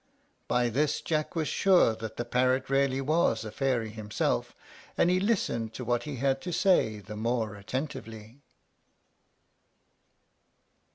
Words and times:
By 0.47 0.69
this 0.69 0.99
Jack 0.99 1.35
was 1.35 1.47
sure 1.47 1.93
that 1.93 2.17
the 2.17 2.25
parrot 2.25 2.71
really 2.71 3.01
was 3.01 3.45
a 3.45 3.51
fairy 3.51 3.91
himself, 3.91 4.55
and 4.97 5.11
he 5.11 5.19
listened 5.19 5.75
to 5.75 5.85
what 5.85 6.05
he 6.05 6.15
had 6.15 6.41
to 6.41 6.51
say 6.51 6.97
the 6.97 7.15
more 7.15 7.53
attentively. 7.53 8.41